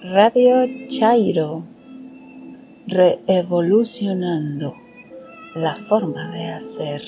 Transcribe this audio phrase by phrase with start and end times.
[0.00, 1.64] Radio Chairo,
[2.86, 4.76] reevolucionando
[5.56, 7.02] la forma de hacer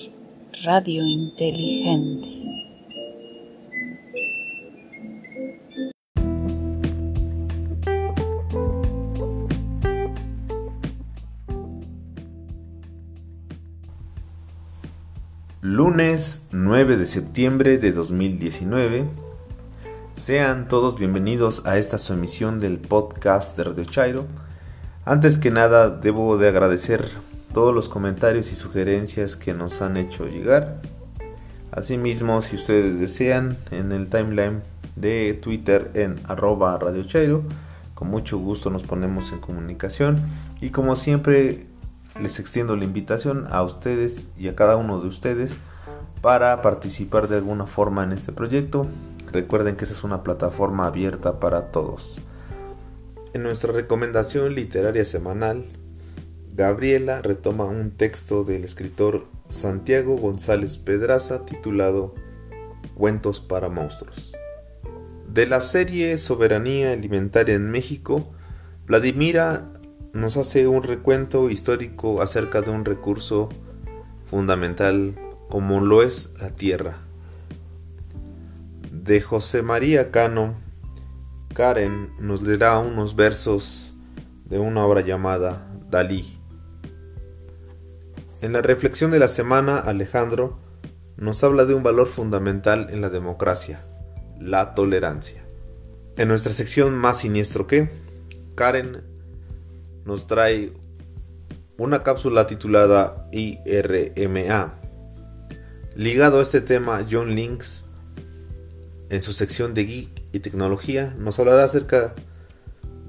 [0.64, 2.28] radio inteligente.
[15.62, 19.29] Lunes 9 de septiembre de 2019
[20.30, 24.26] sean todos bienvenidos a esta su emisión del podcast de Radio Chairo.
[25.04, 27.04] Antes que nada, debo de agradecer
[27.52, 30.82] todos los comentarios y sugerencias que nos han hecho llegar.
[31.72, 34.62] Asimismo, si ustedes desean, en el timeline
[34.94, 37.42] de Twitter en arroba Radio Chairo,
[37.94, 40.22] con mucho gusto nos ponemos en comunicación.
[40.60, 41.66] Y como siempre,
[42.20, 45.56] les extiendo la invitación a ustedes y a cada uno de ustedes
[46.22, 48.86] para participar de alguna forma en este proyecto,
[49.32, 52.20] Recuerden que esa es una plataforma abierta para todos.
[53.32, 55.66] En nuestra recomendación literaria semanal,
[56.52, 62.14] Gabriela retoma un texto del escritor Santiago González Pedraza titulado
[62.94, 64.34] Cuentos para monstruos.
[65.28, 68.32] De la serie Soberanía Alimentaria en México,
[68.86, 69.72] Vladimira
[70.12, 73.48] nos hace un recuento histórico acerca de un recurso
[74.28, 75.14] fundamental
[75.48, 77.09] como lo es la tierra
[78.90, 80.56] de José María Cano,
[81.54, 83.94] Karen nos leerá unos versos
[84.44, 86.38] de una obra llamada Dalí.
[88.40, 90.58] En la reflexión de la semana, Alejandro
[91.16, 93.84] nos habla de un valor fundamental en la democracia,
[94.40, 95.44] la tolerancia.
[96.16, 97.90] En nuestra sección Más siniestro que,
[98.54, 99.02] Karen
[100.04, 100.72] nos trae
[101.78, 104.74] una cápsula titulada IRMA.
[105.94, 107.84] Ligado a este tema, John Links
[109.10, 112.14] en su sección de Geek y Tecnología nos hablará acerca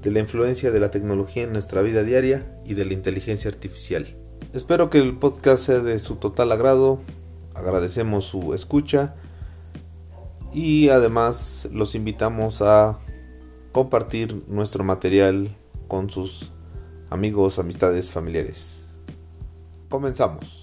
[0.01, 4.17] de la influencia de la tecnología en nuestra vida diaria y de la inteligencia artificial.
[4.51, 7.01] Espero que el podcast sea de su total agrado,
[7.53, 9.15] agradecemos su escucha
[10.51, 12.99] y además los invitamos a
[13.71, 15.55] compartir nuestro material
[15.87, 16.51] con sus
[17.11, 18.87] amigos, amistades, familiares.
[19.87, 20.60] Comenzamos.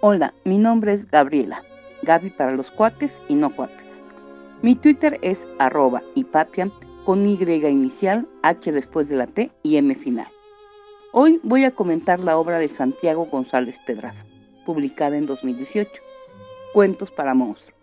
[0.00, 1.64] Hola, mi nombre es Gabriela,
[2.02, 4.00] Gaby para los cuates y no cuates.
[4.62, 6.70] Mi Twitter es arroba patria
[7.04, 10.28] con Y inicial, H después de la T y M final.
[11.10, 14.24] Hoy voy a comentar la obra de Santiago González Pedraza,
[14.64, 15.90] publicada en 2018,
[16.72, 17.76] Cuentos para monstruos.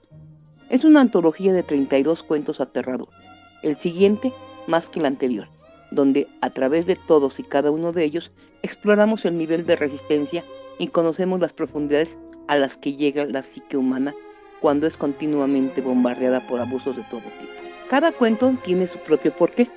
[0.69, 3.29] Es una antología de 32 cuentos aterradores,
[3.61, 4.31] el siguiente
[4.67, 5.49] más que el anterior,
[5.91, 8.31] donde a través de todos y cada uno de ellos
[8.63, 10.45] exploramos el nivel de resistencia
[10.79, 14.13] y conocemos las profundidades a las que llega la psique humana
[14.61, 17.51] cuando es continuamente bombardeada por abusos de todo tipo.
[17.89, 19.69] Cada cuento tiene su propio porqué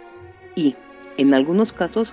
[0.54, 0.75] y,
[1.16, 2.12] en algunos casos,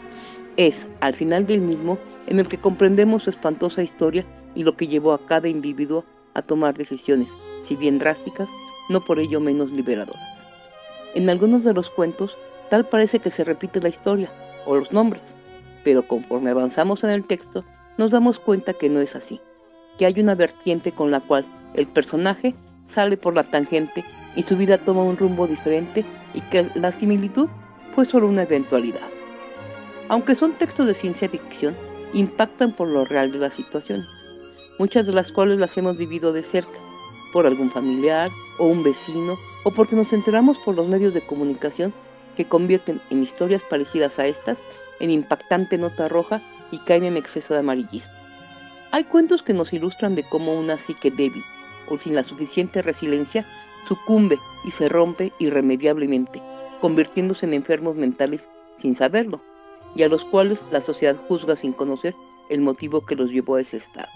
[0.58, 1.98] es al final del mismo
[2.28, 4.26] en el que comprendemos su espantosa historia
[4.56, 7.30] y lo que llevó a cada individuo a tomar decisiones,
[7.64, 8.50] si bien drásticas,
[8.90, 10.48] no por ello menos liberadoras.
[11.14, 12.38] En algunos de los cuentos,
[12.70, 14.30] tal parece que se repite la historia
[14.66, 15.24] o los nombres,
[15.84, 17.64] pero conforme avanzamos en el texto,
[17.98, 19.42] nos damos cuenta que no es así,
[19.98, 22.56] que hay una vertiente con la cual el personaje
[22.88, 27.48] sale por la tangente y su vida toma un rumbo diferente y que la similitud
[27.94, 29.08] fue solo una eventualidad.
[30.10, 31.76] Aunque son textos de ciencia ficción,
[32.14, 34.06] impactan por lo real de las situaciones,
[34.78, 36.80] muchas de las cuales las hemos vivido de cerca,
[37.34, 38.30] por algún familiar
[38.60, 41.94] o un vecino, o porque nos enteramos por los medios de comunicación
[42.36, 44.60] que convierten en historias parecidas a estas
[45.00, 48.14] en impactante nota roja y caen en exceso de amarillismo.
[48.92, 51.44] Hay cuentos que nos ilustran de cómo una psique débil
[51.90, 53.46] o sin la suficiente resiliencia
[53.88, 56.42] sucumbe y se rompe irremediablemente,
[56.82, 58.48] convirtiéndose en enfermos mentales
[58.78, 59.42] sin saberlo,
[59.96, 62.16] y a los cuales la sociedad juzga sin conocer
[62.50, 64.10] el motivo que los llevó a ese estado.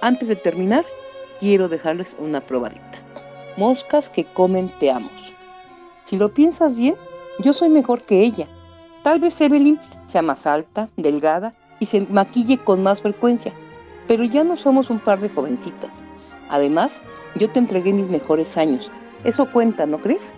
[0.00, 0.84] Antes de terminar,
[1.40, 3.02] quiero dejarles una probadita.
[3.56, 5.12] Moscas que comen te amos.
[6.04, 6.94] Si lo piensas bien,
[7.40, 8.48] yo soy mejor que ella,
[9.08, 13.54] Tal vez Evelyn sea más alta, delgada y se maquille con más frecuencia,
[14.06, 15.92] pero ya no somos un par de jovencitas.
[16.50, 17.00] Además,
[17.34, 18.92] yo te entregué mis mejores años.
[19.24, 20.34] Eso cuenta, ¿no crees?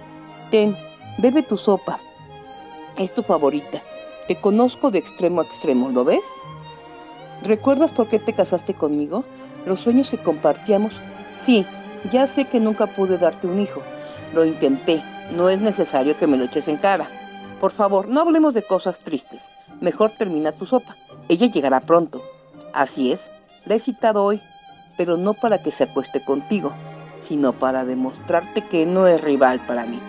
[0.53, 0.77] Ten,
[1.19, 1.99] bebe tu sopa.
[2.97, 3.83] Es tu favorita.
[4.29, 6.23] Te conozco de extremo a extremo, ¿lo ves?
[7.43, 9.25] ¿Recuerdas por qué te casaste conmigo?
[9.67, 10.95] Los sueños que compartíamos
[11.39, 11.67] Sí,
[12.09, 13.83] ya sé que nunca pude darte un hijo.
[14.33, 15.03] Lo intenté.
[15.35, 17.11] No es necesario que me lo eches en cara.
[17.61, 19.51] Por favor, no hablemos de cosas tristes.
[19.83, 20.97] Mejor termina tu sopa.
[21.29, 22.25] Ella llegará pronto.
[22.73, 23.31] Así es,
[23.67, 24.41] la he citado hoy,
[24.97, 26.73] pero no para que se acueste contigo,
[27.21, 30.01] sino para demostrarte que no es rival para mí.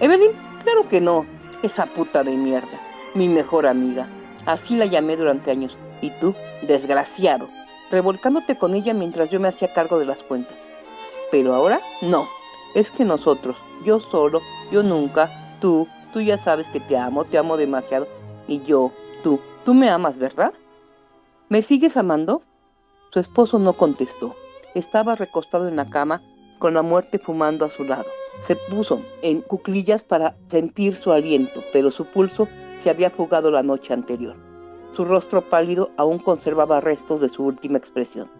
[0.00, 0.32] Evelyn,
[0.62, 1.24] claro que no.
[1.62, 2.78] Esa puta de mierda.
[3.14, 4.06] Mi mejor amiga.
[4.44, 5.78] Así la llamé durante años.
[6.02, 7.48] Y tú, desgraciado,
[7.90, 10.58] revolcándote con ella mientras yo me hacía cargo de las cuentas.
[11.30, 12.28] Pero ahora, no.
[12.74, 17.38] Es que nosotros, yo solo, yo nunca, tú, tú ya sabes que te amo, te
[17.38, 18.06] amo demasiado.
[18.48, 18.92] Y yo,
[19.22, 20.52] tú, tú me amas, ¿verdad?
[21.48, 22.42] ¿Me sigues amando?
[23.12, 24.34] Su esposo no contestó.
[24.74, 26.22] Estaba recostado en la cama,
[26.58, 28.06] con la muerte fumando a su lado.
[28.40, 32.48] Se puso en cuclillas para sentir su aliento, pero su pulso
[32.78, 34.36] se había fugado la noche anterior.
[34.92, 38.30] Su rostro pálido aún conservaba restos de su última expresión.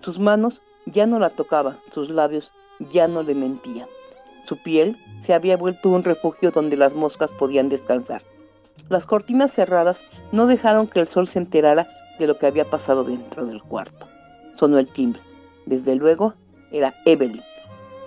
[0.00, 2.52] Sus manos ya no la tocaban, sus labios
[2.90, 3.88] ya no le mentían.
[4.46, 8.22] Su piel se había vuelto un refugio donde las moscas podían descansar.
[8.88, 11.88] Las cortinas cerradas no dejaron que el sol se enterara
[12.20, 14.06] de lo que había pasado dentro del cuarto.
[14.54, 15.20] Sonó el timbre.
[15.66, 16.34] Desde luego,
[16.70, 17.42] era Evelyn.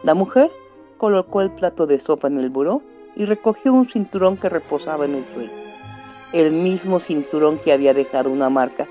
[0.04, 0.50] La mujer
[0.98, 2.82] colocó el plato de sopa en el buró
[3.18, 5.52] y recogió un cinturón que reposaba en el suelo.
[6.32, 8.88] El mismo cinturón que había dejado una marca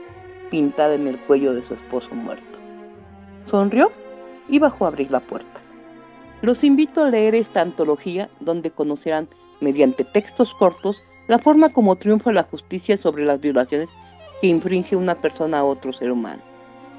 [0.50, 2.58] pintada en el cuello de su esposo muerto.
[3.44, 3.90] Sonrió
[4.50, 5.62] y bajó a abrir la puerta.
[6.40, 9.28] Los invito a leer esta antología donde conocerán,
[9.60, 13.88] mediante textos cortos, la forma como triunfa la justicia sobre las violaciones
[14.40, 16.42] que infringe una persona a otro ser humano,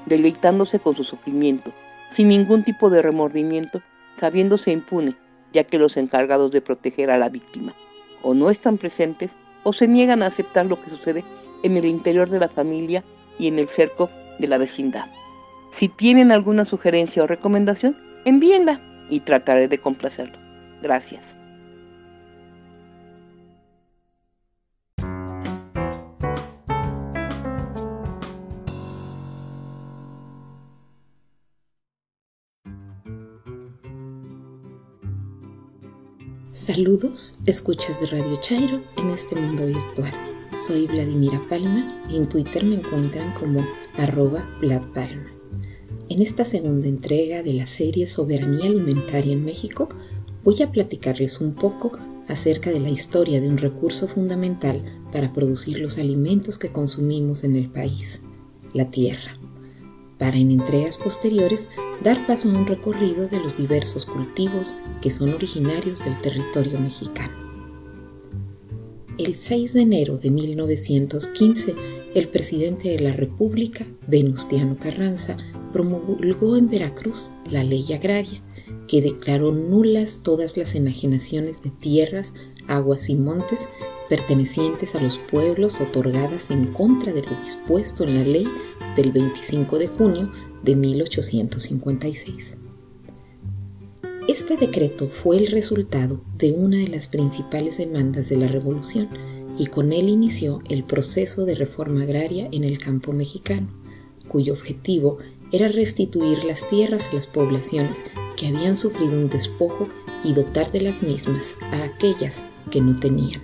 [0.04, 1.72] deleitándose con su sufrimiento,
[2.10, 3.80] sin ningún tipo de remordimiento,
[4.18, 5.16] sabiéndose impune,
[5.54, 7.74] ya que los encargados de proteger a la víctima
[8.22, 11.24] o no están presentes o se niegan a aceptar lo que sucede
[11.62, 13.04] en el interior de la familia
[13.38, 15.06] y en el cerco de la vecindad.
[15.70, 17.96] Si tienen alguna sugerencia o recomendación,
[18.26, 20.38] envíenla y trataré de complacerlo.
[20.82, 21.34] Gracias.
[36.52, 40.12] Saludos, escuchas de Radio Chairo en este mundo virtual.
[40.58, 43.60] Soy Vladimira Palma y en Twitter me encuentran como
[43.98, 44.42] arroba
[44.92, 45.39] Palma.
[46.10, 49.88] En esta segunda entrega de la serie Soberanía Alimentaria en México,
[50.42, 51.92] voy a platicarles un poco
[52.26, 57.54] acerca de la historia de un recurso fundamental para producir los alimentos que consumimos en
[57.54, 58.24] el país,
[58.74, 59.34] la tierra,
[60.18, 61.68] para en entregas posteriores
[62.02, 67.38] dar paso a un recorrido de los diversos cultivos que son originarios del territorio mexicano.
[69.16, 71.76] El 6 de enero de 1915,
[72.14, 75.36] el presidente de la República, Venustiano Carranza,
[75.72, 78.42] promulgó en Veracruz la ley agraria
[78.88, 82.34] que declaró nulas todas las enajenaciones de tierras,
[82.66, 83.68] aguas y montes
[84.08, 88.48] pertenecientes a los pueblos otorgadas en contra de lo dispuesto en la ley
[88.96, 90.32] del 25 de junio
[90.64, 92.58] de 1856.
[94.26, 99.08] Este decreto fue el resultado de una de las principales demandas de la Revolución
[99.60, 103.68] y con él inició el proceso de reforma agraria en el campo mexicano,
[104.26, 105.18] cuyo objetivo
[105.52, 108.04] era restituir las tierras a las poblaciones
[108.38, 109.86] que habían sufrido un despojo
[110.24, 113.42] y dotar de las mismas a aquellas que no tenían.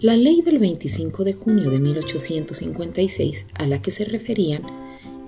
[0.00, 4.62] La ley del 25 de junio de 1856 a la que se referían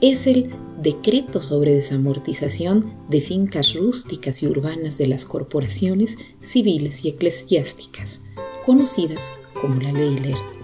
[0.00, 0.50] es el
[0.80, 8.20] Decreto sobre desamortización de fincas rústicas y urbanas de las corporaciones civiles y eclesiásticas,
[8.66, 10.56] conocidas como la Ley Lerdo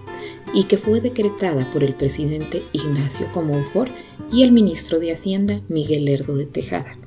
[0.53, 3.93] y que fue decretada por el presidente Ignacio Comonfort
[4.31, 6.99] y el ministro de Hacienda Miguel Lerdo de Tejada.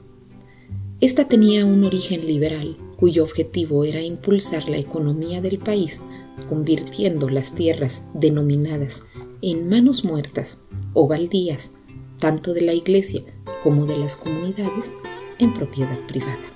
[1.01, 6.01] Esta tenía un origen liberal cuyo objetivo era impulsar la economía del país
[6.47, 9.05] convirtiendo las tierras denominadas
[9.41, 10.59] en manos muertas
[10.93, 11.73] o baldías,
[12.19, 13.21] tanto de la iglesia
[13.63, 14.93] como de las comunidades,
[15.39, 16.54] en propiedad privada.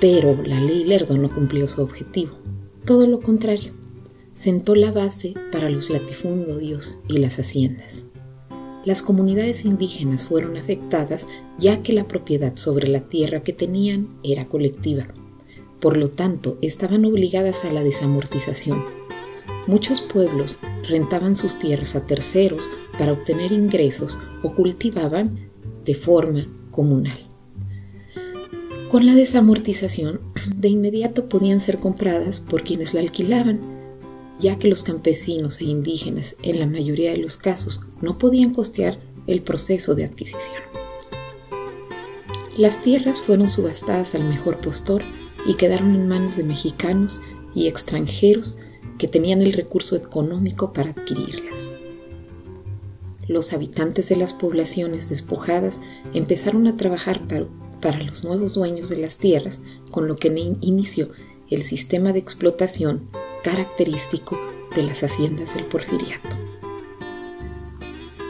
[0.00, 2.32] Pero la ley Lerdo no cumplió su objetivo,
[2.84, 3.72] todo lo contrario
[4.40, 8.06] sentó la base para los latifundios y las haciendas.
[8.86, 11.28] Las comunidades indígenas fueron afectadas
[11.58, 15.08] ya que la propiedad sobre la tierra que tenían era colectiva.
[15.78, 18.82] Por lo tanto, estaban obligadas a la desamortización.
[19.66, 25.50] Muchos pueblos rentaban sus tierras a terceros para obtener ingresos o cultivaban
[25.84, 27.29] de forma comunal.
[28.90, 30.20] Con la desamortización,
[30.56, 33.60] de inmediato podían ser compradas por quienes la alquilaban
[34.40, 38.98] ya que los campesinos e indígenas en la mayoría de los casos no podían costear
[39.26, 40.62] el proceso de adquisición.
[42.56, 45.02] Las tierras fueron subastadas al mejor postor
[45.46, 47.20] y quedaron en manos de mexicanos
[47.54, 48.58] y extranjeros
[48.98, 51.72] que tenían el recurso económico para adquirirlas.
[53.28, 55.80] Los habitantes de las poblaciones despojadas
[56.12, 57.28] empezaron a trabajar
[57.80, 60.28] para, los nuevos dueños de las tierras, con lo que
[60.60, 61.08] inició
[61.50, 63.08] el sistema de explotación
[63.42, 64.38] característico
[64.74, 66.28] de las haciendas del porfiriato.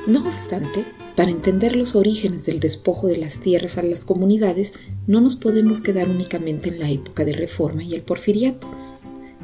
[0.06, 4.72] No obstante, para entender los orígenes del despojo de las tierras a las comunidades,
[5.06, 8.66] no nos podemos quedar únicamente en la época de reforma y el porfiriato.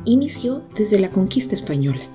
[0.07, 2.09] Inició desde la conquista española.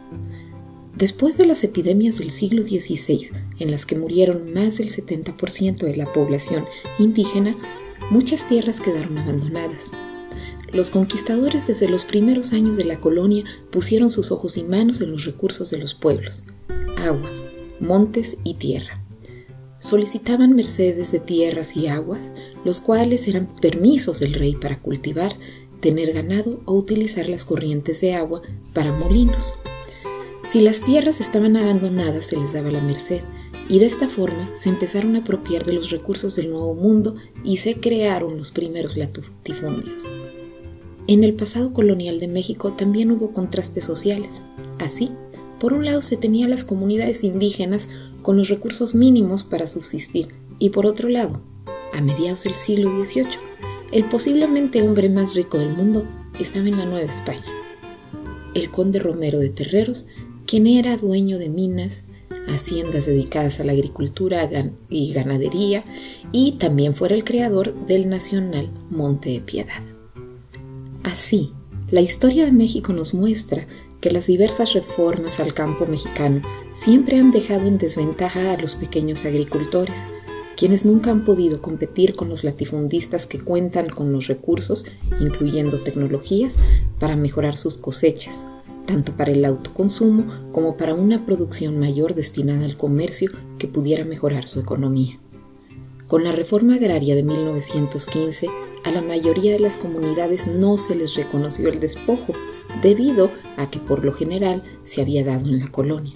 [0.95, 3.29] Después de las epidemias del siglo XVI,
[3.59, 6.65] en las que murieron más del 70% de la población
[6.99, 7.55] indígena,
[8.11, 9.91] muchas tierras quedaron abandonadas.
[10.73, 15.11] Los conquistadores desde los primeros años de la colonia pusieron sus ojos y manos en
[15.11, 16.45] los recursos de los pueblos,
[16.97, 17.29] agua,
[17.79, 19.03] montes y tierra.
[19.79, 25.33] Solicitaban mercedes de tierras y aguas, los cuales eran permisos del rey para cultivar,
[25.79, 28.41] tener ganado o utilizar las corrientes de agua
[28.73, 29.55] para molinos.
[30.49, 33.21] Si las tierras estaban abandonadas se les daba la merced,
[33.69, 37.57] y de esta forma se empezaron a apropiar de los recursos del nuevo mundo y
[37.57, 40.07] se crearon los primeros latifundios.
[41.07, 44.43] En el pasado colonial de México también hubo contrastes sociales.
[44.79, 45.11] Así,
[45.59, 47.89] por un lado se tenía las comunidades indígenas
[48.21, 51.41] con los recursos mínimos para subsistir y por otro lado,
[51.93, 53.25] a mediados del siglo XVIII,
[53.91, 56.05] el posiblemente hombre más rico del mundo
[56.39, 57.43] estaba en la Nueva España.
[58.53, 60.05] El conde Romero de Terreros,
[60.45, 62.05] quien era dueño de minas,
[62.47, 64.49] haciendas dedicadas a la agricultura
[64.89, 65.83] y ganadería,
[66.31, 69.81] y también fuera el creador del nacional Monte de Piedad.
[71.03, 71.53] Así,
[71.89, 73.67] la historia de México nos muestra
[73.99, 76.41] que las diversas reformas al campo mexicano
[76.73, 80.07] siempre han dejado en desventaja a los pequeños agricultores,
[80.57, 84.85] quienes nunca han podido competir con los latifundistas que cuentan con los recursos,
[85.19, 86.57] incluyendo tecnologías,
[86.99, 88.45] para mejorar sus cosechas,
[88.85, 94.47] tanto para el autoconsumo como para una producción mayor destinada al comercio que pudiera mejorar
[94.47, 95.19] su economía.
[96.07, 98.49] Con la reforma agraria de 1915,
[98.83, 102.33] a la mayoría de las comunidades no se les reconoció el despojo,
[102.81, 106.15] debido a que por lo general se había dado en la colonia.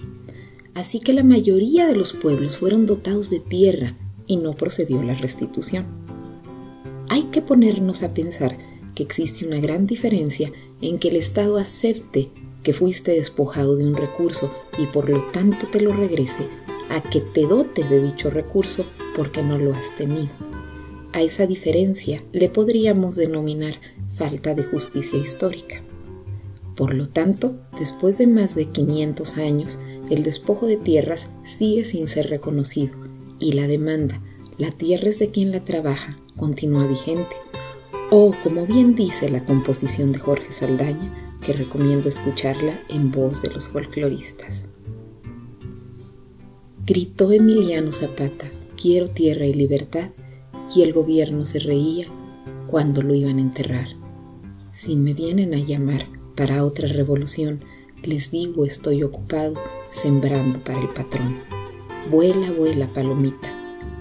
[0.74, 3.96] Así que la mayoría de los pueblos fueron dotados de tierra
[4.26, 5.86] y no procedió la restitución.
[7.08, 8.58] Hay que ponernos a pensar
[8.94, 12.30] que existe una gran diferencia en que el Estado acepte
[12.66, 16.48] que fuiste despojado de un recurso y por lo tanto te lo regrese
[16.90, 20.30] a que te dote de dicho recurso porque no lo has tenido.
[21.12, 23.76] A esa diferencia le podríamos denominar
[24.08, 25.80] falta de justicia histórica.
[26.74, 29.78] Por lo tanto, después de más de 500 años,
[30.10, 32.96] el despojo de tierras sigue sin ser reconocido
[33.38, 34.20] y la demanda,
[34.58, 37.36] la tierra es de quien la trabaja, continúa vigente.
[38.10, 43.50] O, como bien dice la composición de Jorge Saldaña, que recomiendo escucharla en voz de
[43.50, 44.66] los folcloristas.
[46.84, 50.10] Gritó Emiliano Zapata, quiero tierra y libertad,
[50.74, 52.08] y el gobierno se reía
[52.66, 53.86] cuando lo iban a enterrar.
[54.72, 57.60] Si me vienen a llamar para otra revolución,
[58.02, 59.54] les digo estoy ocupado
[59.88, 61.38] sembrando para el patrón.
[62.10, 63.48] Vuela, vuela, palomita,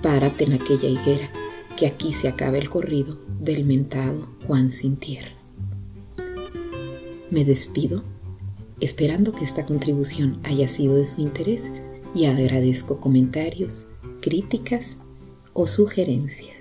[0.02, 1.30] párate en aquella higuera,
[1.78, 5.35] que aquí se acaba el corrido del mentado Juan sin tierra.
[7.36, 8.02] Me despido,
[8.80, 11.70] esperando que esta contribución haya sido de su interés
[12.14, 13.88] y agradezco comentarios,
[14.22, 15.00] críticas
[15.52, 16.55] o sugerencias.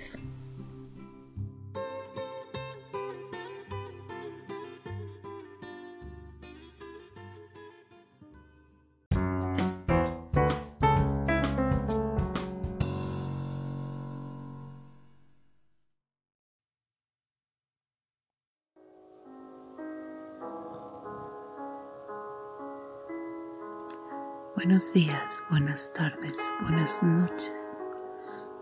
[24.85, 27.75] Buenos días, buenas tardes, buenas noches.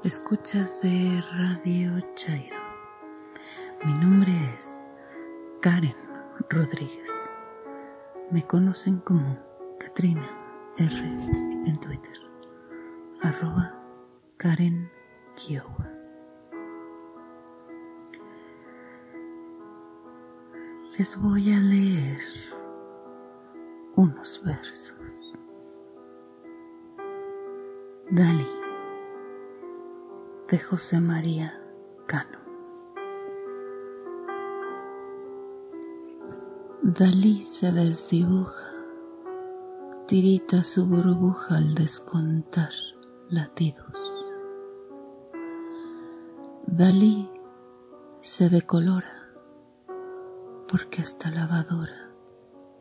[0.05, 2.55] Escuchas de Radio Chairo.
[3.83, 4.79] Mi nombre es
[5.61, 5.95] Karen
[6.49, 7.29] Rodríguez.
[8.31, 9.37] Me conocen como
[9.77, 10.25] Katrina
[10.77, 12.17] R en Twitter.
[13.21, 13.73] Arroba
[14.37, 14.89] Karen
[15.35, 15.89] Kiowa.
[20.97, 22.21] Les voy a leer
[23.95, 24.92] unos versos.
[28.15, 28.45] Dali
[30.47, 31.59] de José María
[32.05, 32.37] Cano.
[36.83, 38.71] Dalí se desdibuja,
[40.05, 42.69] tirita su burbuja al descontar
[43.29, 44.27] latidos.
[46.67, 47.31] Dalí
[48.19, 49.33] se decolora
[50.67, 52.11] porque esta lavadora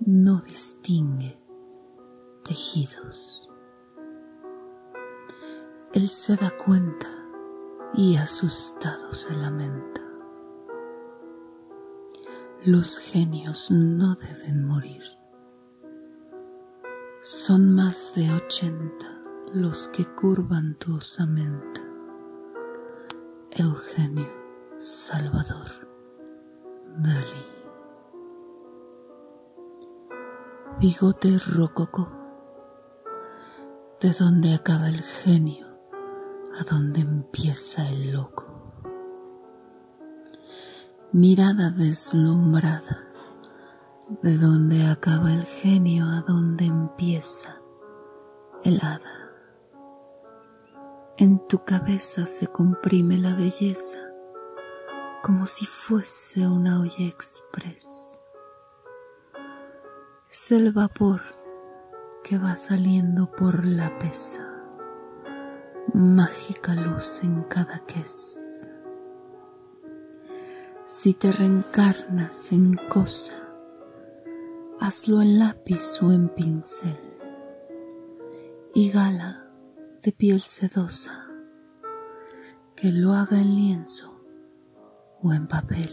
[0.05, 1.41] no distingue
[2.45, 3.52] tejidos.
[5.95, 7.07] Él se da cuenta
[7.93, 10.01] y asustado se lamenta.
[12.65, 15.03] Los genios no deben morir.
[17.21, 19.21] Son más de ochenta
[19.53, 21.83] los que curvan tu osamenta.
[23.51, 24.33] Eugenio
[24.79, 25.89] Salvador
[26.97, 27.47] Dalí.
[30.81, 32.11] Bigote rococó,
[34.01, 35.62] de donde acaba el genio,
[36.59, 38.47] a donde empieza el loco.
[41.13, 43.05] Mirada deslumbrada,
[44.23, 47.61] de donde acaba el genio, a donde empieza
[48.65, 49.31] el hada.
[51.19, 53.99] En tu cabeza se comprime la belleza
[55.23, 58.19] como si fuese una olla express.
[60.29, 61.21] Es el vapor
[62.25, 64.52] que va saliendo por la pesa,
[65.93, 68.69] mágica luz en cada ques.
[70.87, 73.39] Si te reencarnas en cosa,
[74.81, 76.99] hazlo en lápiz o en pincel
[78.75, 79.47] y gala
[80.03, 81.27] de piel sedosa,
[82.75, 84.21] que lo haga en lienzo
[85.23, 85.93] o en papel.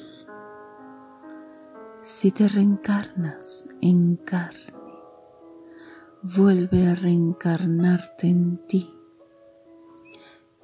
[2.03, 4.74] Si te reencarnas en carne,
[6.24, 8.99] vuelve a reencarnarte en ti,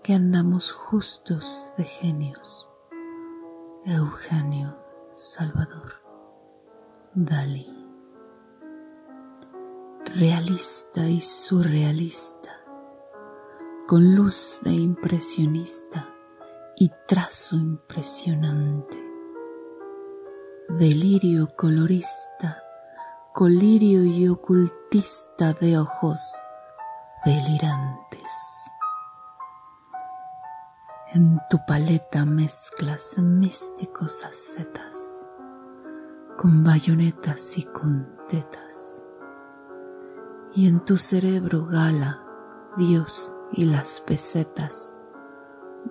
[0.06, 2.70] que andamos justos de genios.
[3.86, 4.78] Eugenio
[5.16, 5.94] Salvador
[7.16, 7.68] Dalí.
[10.20, 12.52] Realista y surrealista
[13.88, 16.14] con luz de impresionista
[16.76, 19.04] y trazo impresionante.
[20.70, 22.62] Delirio colorista,
[23.34, 26.20] colirio y ocultista de ojos
[27.26, 28.65] delirantes.
[31.16, 35.26] En tu paleta mezclas místicos ascetas
[36.38, 39.06] con bayonetas y con tetas.
[40.54, 42.22] Y en tu cerebro gala
[42.76, 44.94] Dios y las pesetas,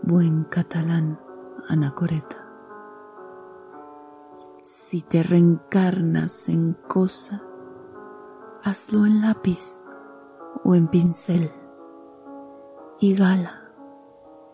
[0.02, 1.18] buen catalán
[1.68, 2.46] anacoreta.
[4.62, 7.42] Si te reencarnas en cosa,
[8.62, 9.80] hazlo en lápiz
[10.64, 11.50] o en pincel
[13.00, 13.63] y gala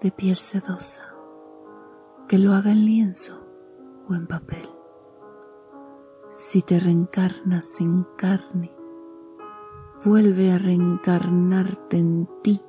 [0.02, 1.14] de piel sedosa,
[2.28, 3.46] que lo haga en lienzo
[4.08, 4.68] o en papel.
[6.32, 8.74] Si te reencarnas en carne,
[10.04, 12.62] vuelve a reencarnarte en ti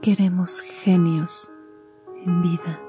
[0.00, 1.50] Queremos genios
[2.24, 2.80] en vida.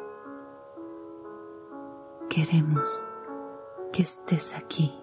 [2.29, 3.03] Queremos
[3.91, 4.93] que estés aquí.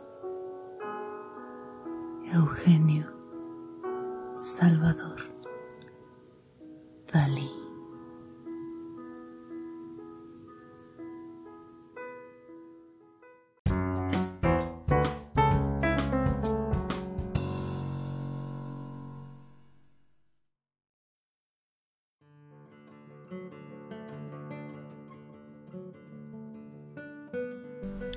[2.33, 3.13] Eugenio
[4.33, 5.36] Salvador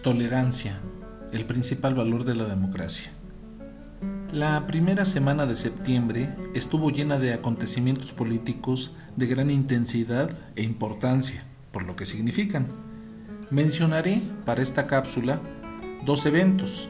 [0.02, 0.80] Tolerancia,
[1.34, 3.12] el principal valor de la democracia.
[4.34, 11.44] La primera semana de septiembre estuvo llena de acontecimientos políticos de gran intensidad e importancia,
[11.72, 12.68] por lo que significan.
[13.50, 15.42] Mencionaré para esta cápsula
[16.06, 16.90] dos eventos,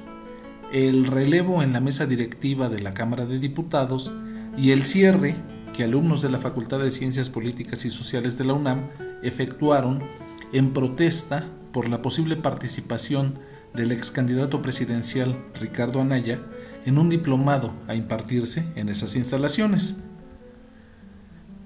[0.74, 4.12] el relevo en la mesa directiva de la Cámara de Diputados
[4.58, 5.38] y el cierre
[5.74, 8.90] que alumnos de la Facultad de Ciencias Políticas y Sociales de la UNAM
[9.24, 10.04] efectuaron
[10.52, 13.40] en protesta por la posible participación
[13.74, 16.42] del ex candidato presidencial Ricardo Anaya
[16.86, 19.98] en un diplomado a impartirse en esas instalaciones.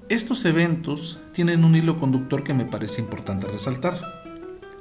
[0.09, 3.99] Estos eventos tienen un hilo conductor que me parece importante resaltar.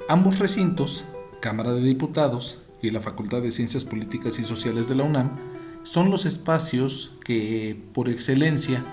[0.08, 1.04] Ambos recintos,
[1.40, 5.30] Cámara de Diputados y la Facultad de Ciencias Políticas y Sociales de la UNAM,
[5.84, 8.84] son los espacios que, por excelencia,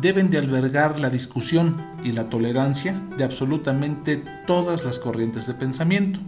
[0.00, 6.20] deben de albergar la discusión y la tolerancia de absolutamente todas las corrientes de pensamiento.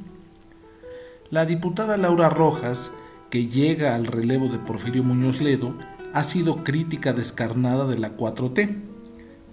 [1.30, 2.92] La diputada Laura Rojas,
[3.36, 5.76] que llega al relevo de Porfirio Muñoz Ledo,
[6.14, 8.78] ha sido crítica descarnada de la 4T.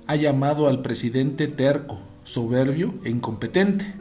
[0.08, 3.93] Ha llamado al presidente terco, soberbio e incompetente.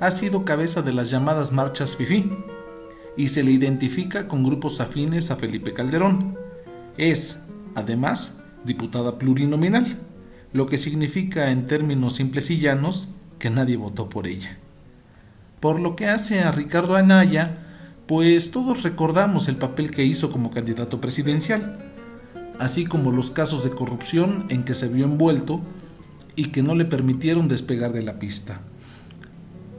[0.00, 2.32] Ha sido cabeza de las llamadas marchas FIFI
[3.16, 6.36] y se le identifica con grupos afines a Felipe Calderón.
[6.96, 7.42] Es,
[7.76, 10.00] además, diputada plurinominal,
[10.52, 14.58] lo que significa en términos simples y llanos que nadie votó por ella.
[15.60, 17.65] Por lo que hace a Ricardo Anaya,
[18.06, 21.78] pues todos recordamos el papel que hizo como candidato presidencial,
[22.58, 25.60] así como los casos de corrupción en que se vio envuelto
[26.36, 28.60] y que no le permitieron despegar de la pista.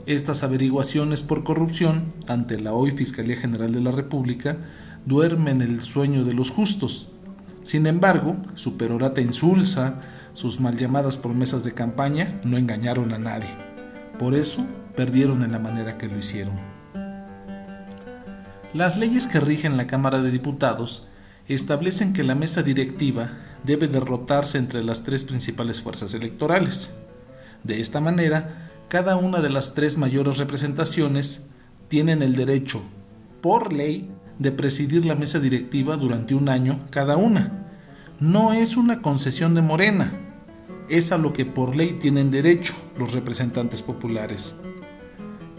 [0.06, 4.58] Estas averiguaciones por corrupción ante la hoy Fiscalía General de la República
[5.06, 7.10] duermen el sueño de los justos.
[7.64, 10.02] Sin embargo, su perorata insulsa,
[10.34, 13.50] sus mal llamadas promesas de campaña no engañaron a nadie.
[14.20, 16.77] Por eso perdieron en la manera que lo hicieron.
[18.74, 21.08] Las leyes que rigen la Cámara de Diputados
[21.48, 23.30] establecen que la mesa directiva
[23.64, 26.96] debe derrotarse entre las tres principales fuerzas electorales.
[27.64, 31.48] De esta manera, cada una de las tres mayores representaciones
[31.88, 32.84] tienen el derecho,
[33.42, 37.66] por ley, de presidir la mesa directiva durante un año cada una.
[38.20, 40.12] No es una concesión de Morena,
[40.90, 44.58] es a lo que por ley tienen derecho los representantes populares.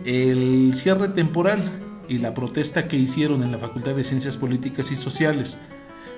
[0.04, 4.96] El cierre temporal y la protesta que hicieron en la Facultad de Ciencias Políticas y
[4.96, 5.58] Sociales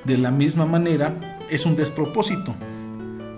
[0.04, 1.14] de la misma manera
[1.50, 2.54] es un despropósito,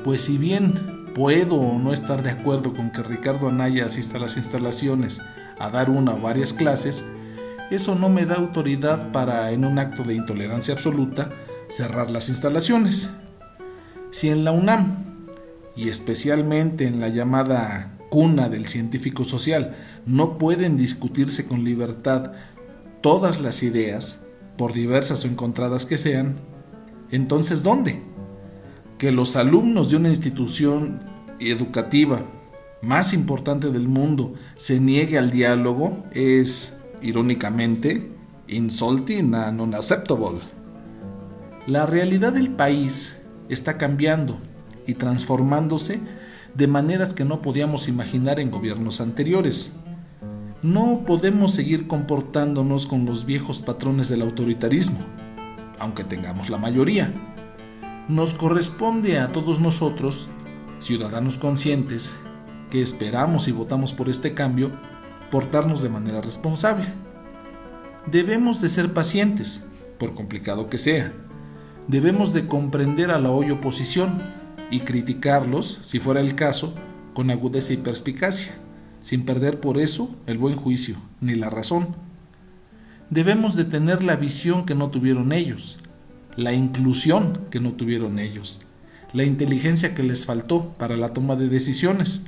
[0.04, 4.20] pues si bien puedo o no estar de acuerdo con que Ricardo Anaya asista a
[4.20, 5.20] las instalaciones
[5.58, 7.04] a dar una o varias clases,
[7.70, 11.30] eso no me da autoridad para, en un acto de intolerancia absoluta,
[11.68, 13.10] cerrar las instalaciones.
[14.10, 14.94] Si en la UNAM,
[15.74, 22.32] y especialmente en la llamada cuna del científico social, no pueden discutirse con libertad
[23.00, 24.20] todas las ideas,
[24.58, 26.38] por diversas o encontradas que sean,
[27.10, 28.02] entonces ¿dónde?
[28.98, 31.00] Que los alumnos de una institución
[31.40, 32.22] educativa
[32.82, 38.10] más importante del mundo se niegue al diálogo es, irónicamente,
[38.46, 40.40] insulting and unacceptable.
[41.66, 44.36] La realidad del país está cambiando
[44.86, 46.00] y transformándose
[46.54, 49.72] de maneras que no podíamos imaginar en gobiernos anteriores.
[50.62, 54.98] No podemos seguir comportándonos con los viejos patrones del autoritarismo,
[55.78, 57.12] aunque tengamos la mayoría.
[58.08, 60.28] Nos corresponde a todos nosotros,
[60.78, 62.14] ciudadanos conscientes,
[62.70, 64.70] que esperamos y votamos por este cambio,
[65.30, 66.86] portarnos de manera responsable.
[68.10, 69.66] Debemos de ser pacientes,
[69.98, 71.12] por complicado que sea,
[71.88, 74.22] debemos de comprender a la hoy oposición
[74.72, 76.74] y criticarlos, si fuera el caso,
[77.12, 78.54] con agudeza y perspicacia,
[79.02, 81.94] sin perder por eso el buen juicio ni la razón.
[83.10, 85.78] Debemos de tener la visión que no tuvieron ellos,
[86.36, 88.62] la inclusión que no tuvieron ellos,
[89.12, 92.22] la inteligencia que les faltó para la toma de decisiones,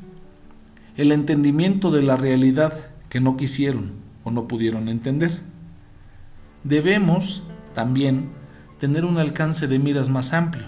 [0.98, 2.78] el entendimiento de la realidad
[3.08, 5.40] que no quisieron o no pudieron entender.
[6.62, 7.42] Debemos
[7.74, 8.28] también
[8.78, 10.66] tener un alcance de miras más amplio,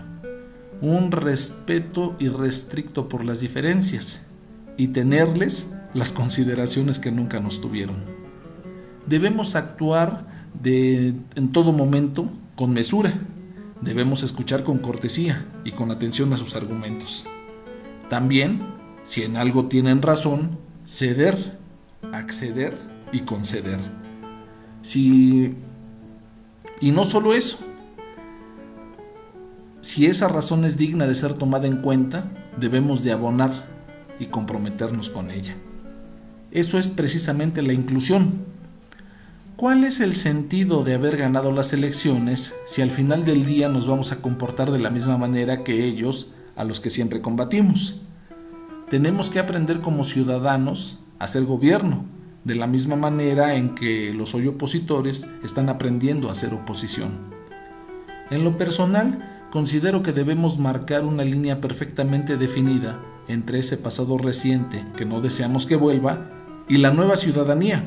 [0.81, 4.23] un respeto irrestricto por las diferencias
[4.77, 7.97] y tenerles las consideraciones que nunca nos tuvieron.
[9.07, 10.27] Debemos actuar
[10.63, 13.13] de, en todo momento con mesura.
[13.81, 17.27] Debemos escuchar con cortesía y con atención a sus argumentos.
[18.09, 18.63] También,
[19.05, 21.59] si en algo tienen razón, ceder,
[22.13, 22.77] acceder
[23.13, 23.81] y conceder.
[24.83, 25.55] Si,
[26.81, 27.59] y no solo eso,
[29.87, 32.25] si esa razón es digna de ser tomada en cuenta,
[32.59, 33.53] debemos de abonar
[34.19, 35.55] y comprometernos con ella.
[36.51, 38.33] Eso es precisamente la inclusión.
[39.55, 43.87] ¿Cuál es el sentido de haber ganado las elecciones si al final del día nos
[43.87, 48.01] vamos a comportar de la misma manera que ellos a los que siempre combatimos?
[48.91, 52.05] Tenemos que aprender como ciudadanos a hacer gobierno,
[52.43, 57.13] de la misma manera en que los hoy opositores están aprendiendo a hacer oposición.
[58.31, 64.85] En lo personal, considero que debemos marcar una línea perfectamente definida entre ese pasado reciente
[64.97, 66.31] que no deseamos que vuelva
[66.69, 67.83] y la nueva ciudadanía,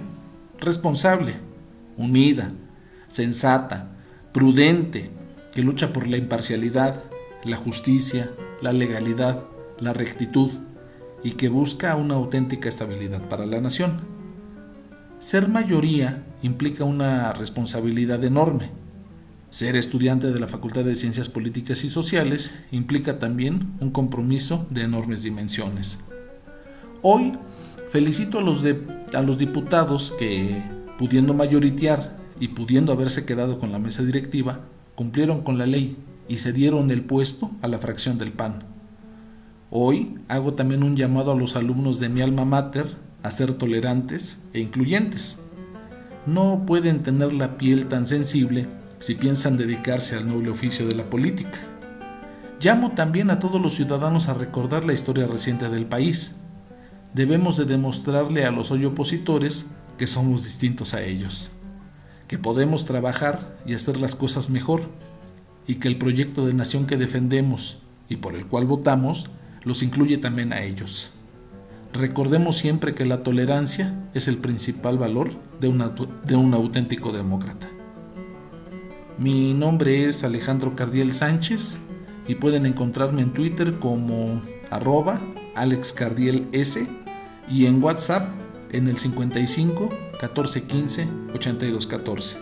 [0.60, 1.36] responsable,
[1.98, 2.52] unida,
[3.08, 3.92] sensata,
[4.32, 5.12] prudente,
[5.54, 7.04] que lucha por la imparcialidad,
[7.44, 9.44] la justicia, la legalidad,
[9.80, 10.52] la rectitud
[11.24, 14.02] y que busca una auténtica estabilidad para la nación.
[15.20, 18.72] Ser mayoría implica una responsabilidad enorme,
[19.50, 24.84] ser estudiante de la Facultad de Ciencias Políticas y Sociales implica también un compromiso de
[24.84, 26.00] enormes dimensiones.
[27.02, 27.34] Hoy
[27.90, 28.64] felicito a los,
[29.14, 30.62] a los diputados que,
[30.98, 34.62] pudiendo mayoritear y pudiendo haberse quedado con la mesa directiva,
[34.94, 38.64] cumplieron con la ley y cedieron el puesto a la fracción del PAN.
[39.72, 42.88] Hoy hago también un llamado a los alumnos de mi alma mater
[43.24, 45.42] a ser tolerantes e incluyentes.
[46.26, 48.68] No pueden tener la piel tan sensible
[49.00, 51.60] si piensan dedicarse al noble oficio de la política.
[52.62, 56.36] Llamo también a todos los ciudadanos a recordar la historia reciente del país.
[57.14, 61.52] Debemos de demostrarle a los hoy opositores que somos distintos a ellos,
[62.28, 64.90] que podemos trabajar y hacer las cosas mejor,
[65.68, 69.30] y que el proyecto de nación que defendemos y por el cual votamos
[69.64, 71.12] los incluye también a ellos.
[71.94, 75.70] Recordemos siempre que la tolerancia es el principal valor de,
[76.26, 77.70] de un auténtico demócrata.
[79.20, 81.78] Mi nombre es Alejandro Cardiel Sánchez
[82.26, 85.22] y pueden encontrarme en Twitter como arroba
[85.56, 86.80] alexcardiels
[87.50, 88.30] y en WhatsApp
[88.72, 89.90] en el 55
[90.22, 92.38] 14 15 82 14.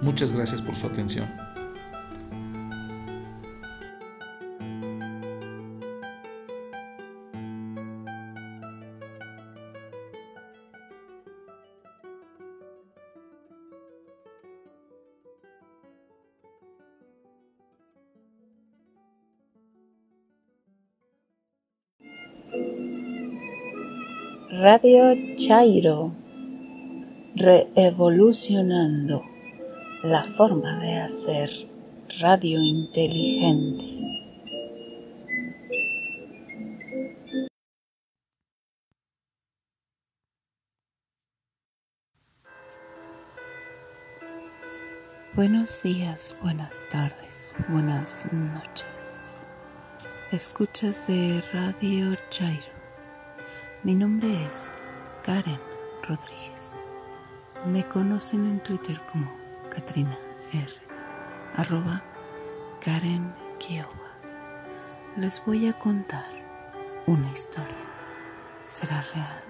[0.00, 1.45] Muchas gracias por su atención.
[24.58, 26.12] Radio Chairo,
[27.34, 29.22] reevolucionando
[30.02, 31.50] la forma de hacer
[32.20, 33.84] radio inteligente.
[45.34, 49.42] Buenos días, buenas tardes, buenas noches.
[50.32, 52.75] Escuchas de Radio Chairo
[53.82, 54.68] mi nombre es
[55.24, 55.60] Karen
[56.02, 56.74] Rodríguez.
[57.66, 59.30] Me conocen en Twitter como
[59.70, 60.18] Katrina
[60.52, 60.72] R.
[61.56, 62.02] arroba
[62.80, 63.88] Karen Kiowa.
[65.16, 66.26] Les voy a contar
[67.06, 67.74] una historia.
[68.64, 69.44] ¿Será real?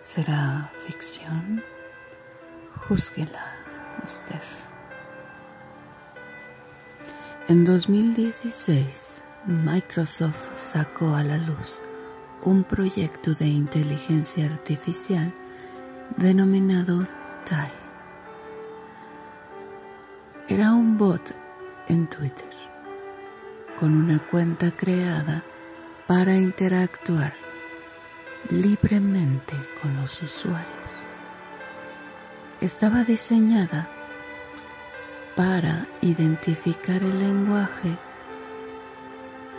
[0.00, 1.62] ¿Será ficción?
[2.88, 3.56] Júzguela
[4.04, 4.42] usted.
[7.48, 11.80] En 2016, Microsoft sacó a la luz
[12.42, 15.32] un proyecto de inteligencia artificial
[16.16, 17.04] denominado
[17.44, 17.70] TAI.
[20.46, 21.34] Era un bot
[21.88, 22.48] en Twitter
[23.78, 25.44] con una cuenta creada
[26.06, 27.34] para interactuar
[28.50, 30.90] libremente con los usuarios.
[32.60, 33.88] Estaba diseñada
[35.36, 37.96] para identificar el lenguaje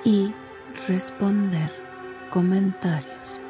[0.04, 0.34] y
[0.88, 1.89] responder
[2.30, 3.42] comentarios,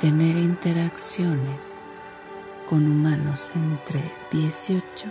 [0.00, 1.76] tener interacciones
[2.68, 5.06] con humanos entre 18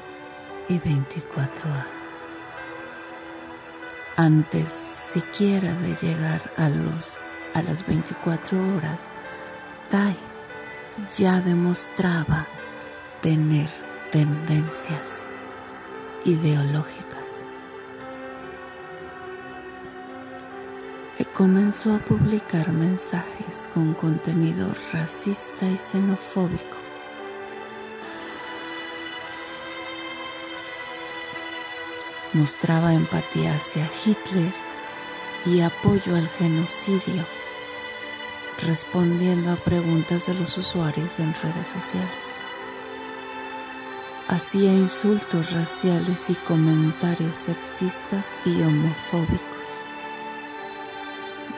[0.69, 1.87] y 24 años.
[4.15, 7.21] Antes siquiera de llegar a, los,
[7.53, 9.11] a las 24 horas,
[9.89, 10.15] Tai
[11.17, 12.47] ya demostraba
[13.21, 13.67] tener
[14.11, 15.25] tendencias
[16.25, 17.22] ideológicas
[21.33, 26.77] comenzó a publicar mensajes con contenido racista y xenofóbico.
[32.33, 34.53] Mostraba empatía hacia Hitler
[35.45, 37.25] y apoyo al genocidio,
[38.61, 42.35] respondiendo a preguntas de los usuarios en redes sociales.
[44.27, 49.52] Hacía insultos raciales y comentarios sexistas y homofóbicos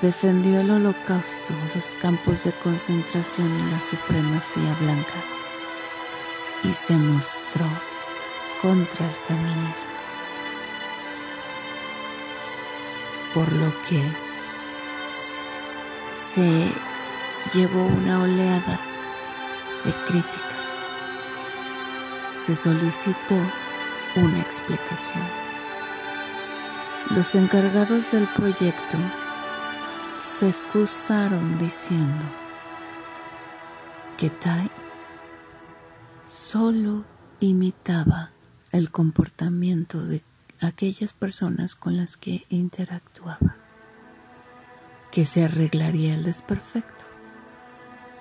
[0.06, 5.15] defendió el holocausto, los campos de concentración y la supremacía blanca
[6.63, 7.65] y se mostró
[8.62, 9.89] contra el feminismo.
[13.34, 14.00] Por lo que
[16.13, 16.72] se
[17.56, 18.80] llegó una oleada
[19.86, 20.84] de críticas.
[22.36, 23.38] Se solicitó
[24.18, 25.28] una explicación.
[27.10, 29.00] Los encargados del proyecto
[30.26, 32.26] se excusaron diciendo
[34.18, 34.72] que Tai
[36.26, 37.06] solo
[37.40, 38.32] imitaba
[38.72, 40.24] el comportamiento de
[40.60, 43.56] aquellas personas con las que interactuaba,
[45.12, 47.06] que se arreglaría el desperfecto.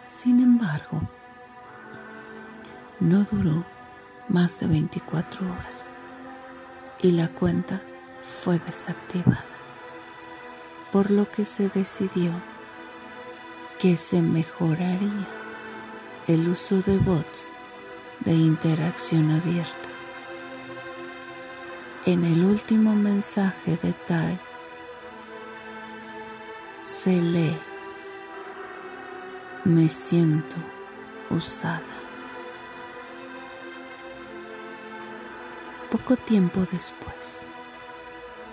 [0.07, 1.09] Sin embargo,
[3.01, 3.65] no duró
[4.29, 5.91] más de 24 horas
[7.01, 7.81] y la cuenta
[8.23, 9.54] fue desactivada
[10.95, 12.31] por lo que se decidió
[13.81, 15.27] que se mejoraría
[16.29, 17.51] el uso de bots
[18.21, 19.89] de interacción abierta.
[22.07, 24.39] En el último mensaje de Tai
[26.81, 27.59] se lee,
[29.65, 30.59] me siento
[31.29, 31.83] usada.
[35.91, 37.43] Poco tiempo después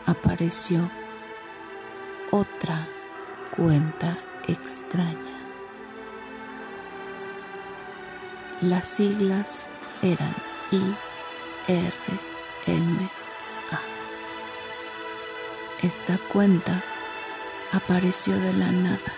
[0.07, 0.89] apareció
[2.31, 2.87] otra
[3.55, 4.17] cuenta
[4.47, 5.41] extraña.
[8.61, 9.69] Las siglas
[10.01, 10.33] eran
[10.71, 10.81] I,
[11.67, 11.93] R,
[12.67, 13.09] M,
[13.71, 13.79] A.
[15.85, 16.81] Esta cuenta
[17.71, 19.13] apareció de la nada,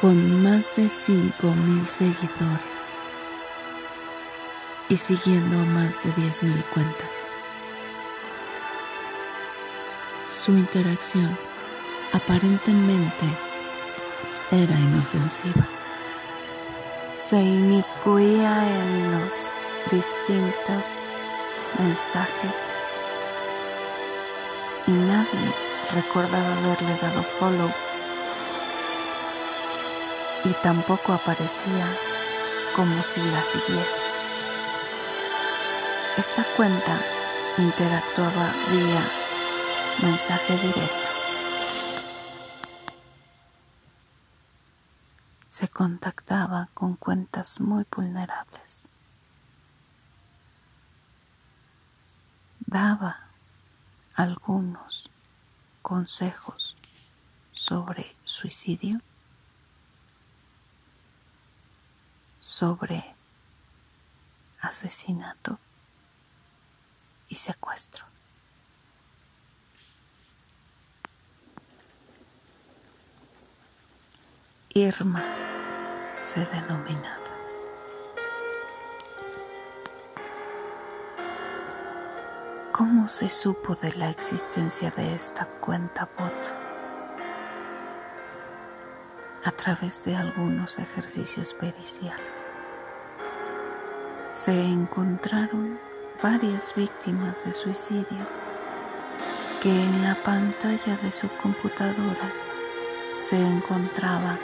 [0.00, 2.98] con más de 5.000 seguidores
[4.88, 7.19] y siguiendo más de 10.000 cuentas.
[10.40, 11.36] Su interacción
[12.14, 13.26] aparentemente
[14.50, 15.68] era inofensiva.
[17.18, 19.30] Se inmiscuía en los
[19.90, 20.86] distintos
[21.78, 22.72] mensajes
[24.86, 25.54] y nadie
[25.92, 27.70] recordaba haberle dado follow
[30.46, 31.86] y tampoco aparecía
[32.74, 34.00] como si la siguiese.
[36.16, 36.98] Esta cuenta
[37.58, 39.19] interactuaba vía
[39.98, 41.10] mensaje directo.
[45.48, 48.88] Se contactaba con cuentas muy vulnerables.
[52.60, 53.26] Daba
[54.14, 55.10] algunos
[55.82, 56.76] consejos
[57.52, 58.98] sobre suicidio,
[62.40, 63.14] sobre
[64.60, 65.58] asesinato
[67.28, 68.09] y secuestro.
[74.72, 75.24] Irma
[76.22, 77.18] se denominaba.
[82.70, 86.56] ¿Cómo se supo de la existencia de esta cuenta bot?
[89.44, 92.46] A través de algunos ejercicios periciales.
[94.30, 95.80] Se encontraron
[96.22, 98.28] varias víctimas de suicidio
[99.60, 102.32] que en la pantalla de su computadora
[103.16, 104.38] se encontraba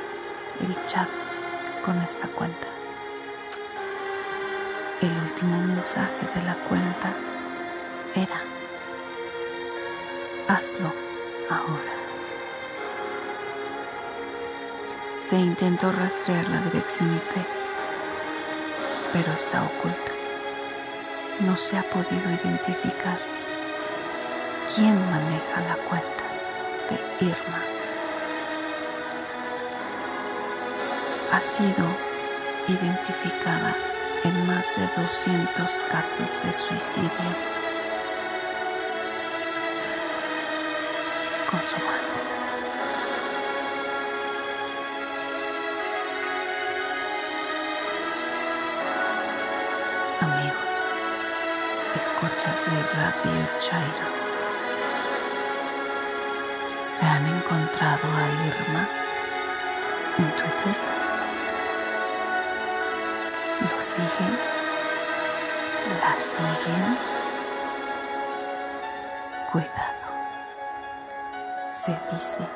[0.61, 1.09] el chat
[1.85, 2.67] con esta cuenta.
[5.01, 7.13] El último mensaje de la cuenta
[8.15, 8.41] era,
[10.49, 10.93] hazlo
[11.51, 11.93] ahora.
[15.21, 17.45] Se intentó rastrear la dirección IP,
[19.13, 20.13] pero está oculta.
[21.41, 23.19] No se ha podido identificar
[24.75, 26.25] quién maneja la cuenta
[26.89, 27.76] de Irma.
[31.37, 31.87] Ha sido
[32.67, 33.77] identificada
[34.25, 37.11] en más de 200 casos de suicidio
[41.51, 42.07] consumado.
[50.23, 50.73] Amigos,
[51.97, 54.09] escuchas de Radio Chairo.
[56.81, 58.89] ¿Se han encontrado a Irma
[60.17, 60.96] en Twitter?
[63.81, 64.39] Siguen,
[66.01, 66.99] la siguen.
[69.53, 70.07] Cuidado.
[71.71, 72.47] Se dice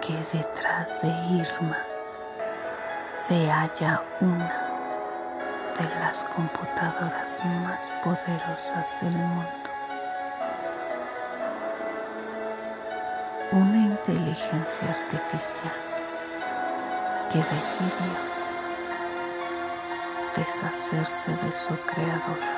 [0.00, 1.78] que detrás de Irma
[3.12, 4.72] se halla una
[5.78, 9.70] de las computadoras más poderosas del mundo.
[13.52, 15.72] Una inteligencia artificial
[17.30, 18.31] que decidió
[20.36, 22.51] deshacerse de su creador.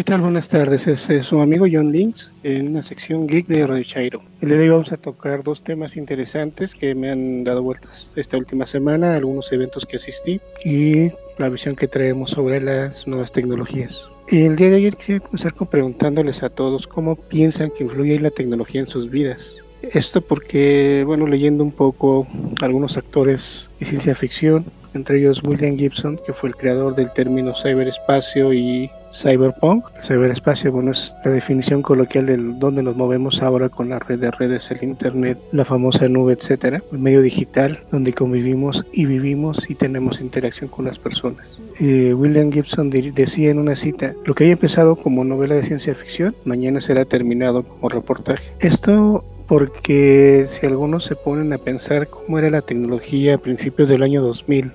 [0.00, 0.22] ¿Qué tal?
[0.22, 0.86] Buenas tardes.
[0.86, 4.22] Es, su amigo John Links en una sección geek de Radio Chairo.
[4.40, 8.10] El día de hoy vamos a tocar dos temas interesantes que me han dado vueltas
[8.16, 13.30] esta última semana, algunos eventos que asistí y la visión que traemos sobre las nuevas
[13.30, 14.08] tecnologías.
[14.28, 18.30] El día de hoy quisiera comenzar con preguntándoles a todos cómo piensan que influye la
[18.30, 19.62] tecnología en sus vidas.
[19.82, 22.26] Esto porque, bueno, leyendo un poco
[22.62, 24.64] algunos actores de ciencia ficción,
[24.94, 29.84] entre ellos William Gibson, que fue el creador del término ciberespacio y cyberpunk.
[29.96, 34.18] El ciberespacio, bueno, es la definición coloquial de donde nos movemos ahora con la red
[34.18, 39.68] de redes, el internet, la famosa nube, etcétera, el medio digital donde convivimos y vivimos
[39.68, 41.58] y tenemos interacción con las personas.
[41.80, 45.94] Eh, William Gibson decía en una cita, lo que haya empezado como novela de ciencia
[45.94, 48.52] ficción, mañana será terminado como reportaje.
[48.60, 54.04] Esto porque si algunos se ponen a pensar cómo era la tecnología a principios del
[54.04, 54.70] año 2000,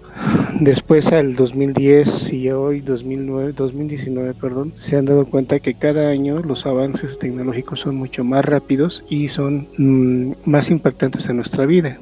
[0.60, 6.42] después al 2010 y hoy 2009, 2019, perdón, se han dado cuenta que cada año
[6.42, 11.98] los avances tecnológicos son mucho más rápidos y son mm, más impactantes en nuestra vida.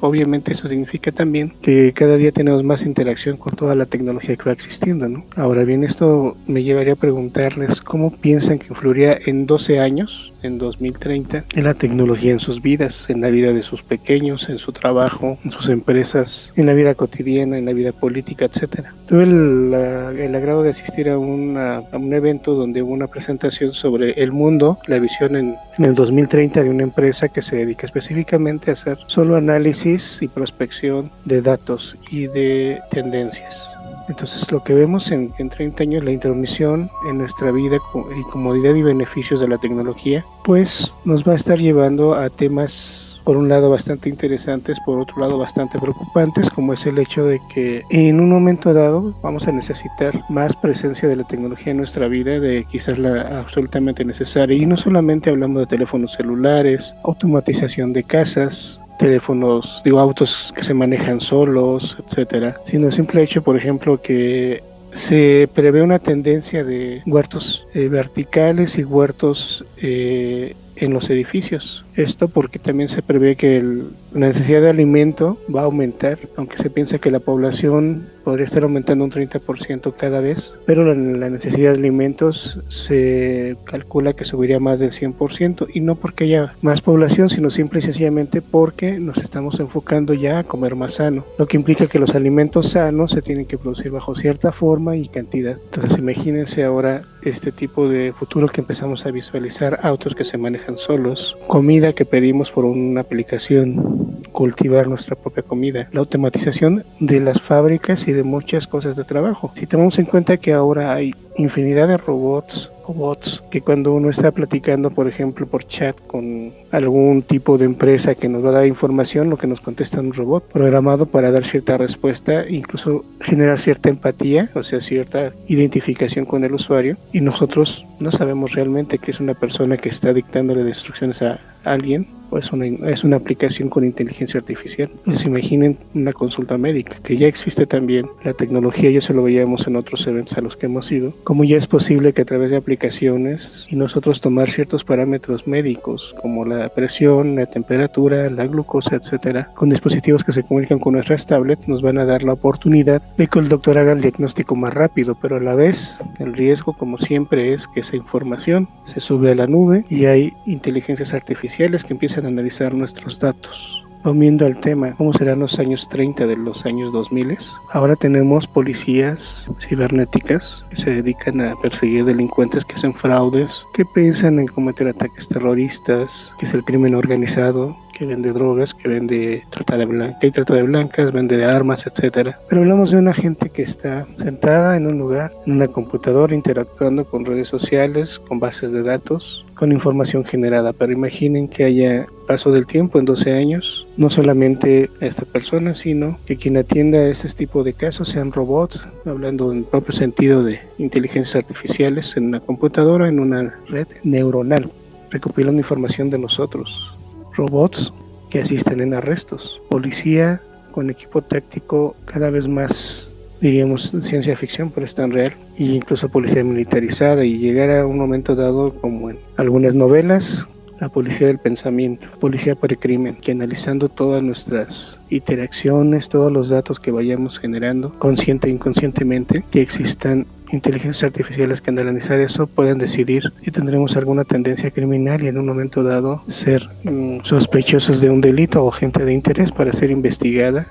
[0.00, 4.44] Obviamente eso significa también que cada día tenemos más interacción con toda la tecnología que
[4.44, 5.24] va existiendo, ¿no?
[5.34, 10.58] Ahora bien, esto me llevaría a preguntarles cómo piensan que influiría en 12 años en
[10.58, 14.72] 2030 en la tecnología en sus vidas, en la vida de sus pequeños, en su
[14.72, 18.94] trabajo, en sus empresas, en la vida cotidiana, en la vida política, etcétera.
[19.06, 24.12] Tuve el, agrado de asistir a, una, a, un evento donde hubo una presentación sobre
[24.22, 28.70] el mundo, la visión en, en el 2030 de una empresa que se dedica específicamente
[28.70, 33.77] a hacer solo análisis y prospección de datos y de tendencias.
[34.08, 38.74] Entonces lo que vemos en, en 30 años, la intromisión en nuestra vida y comodidad
[38.74, 43.50] y beneficios de la tecnología, pues nos va a estar llevando a temas por un
[43.50, 48.20] lado bastante interesantes, por otro lado bastante preocupantes, como es el hecho de que en
[48.20, 52.64] un momento dado vamos a necesitar más presencia de la tecnología en nuestra vida, de
[52.72, 54.56] quizás la absolutamente necesaria.
[54.56, 60.72] Y no solamente hablamos de teléfonos celulares, automatización de casas, teléfonos, digo, autos que se
[60.72, 64.62] manejan solos, etcétera, sino el simple hecho, por ejemplo, que
[64.92, 71.84] se prevé una tendencia de huertos eh, verticales y huertos eh, en los edificios.
[71.98, 76.56] Esto porque también se prevé que el, la necesidad de alimento va a aumentar, aunque
[76.56, 81.30] se piensa que la población podría estar aumentando un 30% cada vez, pero la, la,
[81.30, 86.82] necesidad de alimentos se calcula que subiría más del 100% y no porque haya más
[86.82, 91.46] población, sino simple y sencillamente porque nos estamos enfocando ya a comer más sano, lo
[91.46, 95.56] que implica que los alimentos sanos se tienen que producir bajo cierta forma y cantidad.
[95.64, 100.78] Entonces imagínense ahora este tipo de futuro que empezamos a visualizar, autos que se manejan
[100.78, 107.40] solos, comida que pedimos por una aplicación, cultivar nuestra propia comida, la automatización de las
[107.40, 109.52] fábricas y de muchas cosas de trabajo.
[109.54, 114.30] Si tomamos en cuenta que ahora hay infinidad de robots bots que cuando uno está
[114.32, 118.66] platicando, por ejemplo, por chat con algún tipo de empresa que nos va a dar
[118.66, 123.88] información, lo que nos contesta un robot programado para dar cierta respuesta, incluso generar cierta
[123.88, 129.20] empatía, o sea, cierta identificación con el usuario, y nosotros no sabemos realmente que es
[129.20, 133.84] una persona que está dictándole instrucciones a alguien o es una, es una aplicación con
[133.84, 134.90] inteligencia artificial.
[135.04, 138.06] Pues imaginen una consulta médica, que ya existe también.
[138.24, 141.12] La tecnología ya se lo veíamos en otros eventos a los que hemos ido.
[141.24, 146.14] Como ya es posible que a través de aplicaciones y nosotros tomar ciertos parámetros médicos,
[146.20, 151.26] como la presión, la temperatura, la glucosa, etcétera, con dispositivos que se comunican con nuestras
[151.26, 154.74] tablets, nos van a dar la oportunidad de que el doctor haga el diagnóstico más
[154.74, 159.32] rápido, pero a la vez el riesgo, como siempre, es que esa información se sube
[159.32, 163.84] a la nube y hay inteligencias artificiales que empiezan analizar nuestros datos.
[164.04, 167.36] Volviendo al tema, ¿cómo serán los años 30 de los años 2000?
[167.72, 174.38] Ahora tenemos policías cibernéticas que se dedican a perseguir delincuentes que hacen fraudes, que piensan
[174.38, 179.76] en cometer ataques terroristas, que es el crimen organizado, que vende drogas, que vende trata
[179.76, 182.38] de blancas, que trata de blancas, vende armas, etcétera.
[182.48, 187.04] Pero hablamos de una gente que está sentada en un lugar, en una computadora, interactuando
[187.04, 190.72] con redes sociales, con bases de datos, con información generada.
[190.72, 196.18] Pero imaginen que haya paso del tiempo en 12 años, no solamente esta persona, sino
[196.26, 200.60] que quien atienda a este tipo de casos sean robots, hablando en propio sentido de
[200.78, 204.70] inteligencias artificiales en una computadora, en una red neuronal,
[205.10, 206.96] recopilando información de nosotros,
[207.34, 207.92] robots
[208.30, 210.40] que asisten en arrestos, policía
[210.70, 216.08] con equipo táctico cada vez más diríamos ciencia ficción, pero es tan real, y incluso
[216.08, 220.46] policía militarizada, y llegar a un momento dado como en algunas novelas,
[220.80, 226.50] la policía del pensamiento, policía por el crimen, que analizando todas nuestras interacciones, todos los
[226.50, 232.46] datos que vayamos generando, consciente e inconscientemente, que existan inteligencias artificiales que al analizar eso
[232.46, 238.00] puedan decidir si tendremos alguna tendencia criminal y en un momento dado ser mm, sospechosos
[238.00, 240.66] de un delito o gente de interés para ser investigada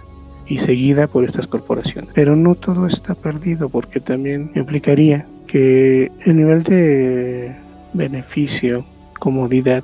[0.49, 2.11] y seguida por estas corporaciones.
[2.13, 7.55] Pero no todo está perdido porque también implicaría que el nivel de
[7.93, 8.85] beneficio,
[9.19, 9.83] comodidad,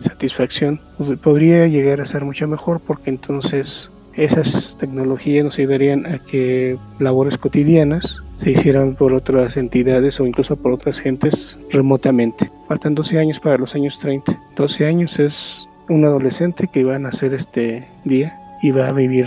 [0.00, 6.18] satisfacción pues, podría llegar a ser mucho mejor porque entonces esas tecnologías nos ayudarían a
[6.18, 12.50] que labores cotidianas se hicieran por otras entidades o incluso por otras gentes remotamente.
[12.68, 14.38] Faltan 12 años para los años 30.
[14.56, 19.26] 12 años es un adolescente que va a nacer este día y va a vivir